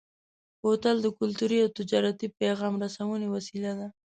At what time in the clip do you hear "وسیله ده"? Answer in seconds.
3.35-3.87